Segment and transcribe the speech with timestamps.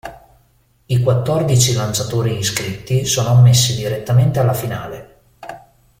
[0.87, 5.17] I quattordici lanciatori iscritti sono ammessi direttamente alla finale.